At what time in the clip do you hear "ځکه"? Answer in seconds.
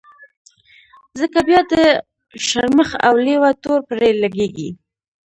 1.19-1.39